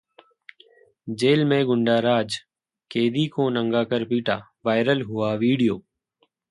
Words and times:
jail 1.07 1.43
में 1.45 1.65
गुंडाराज: 1.65 2.37
कैदी 2.91 3.27
को 3.27 3.49
नंगा 3.49 3.83
कर 3.83 4.05
पीटा, 4.05 4.41
वायरल 4.65 5.01
हुआ 5.01 5.33
वीडियो 5.35 5.81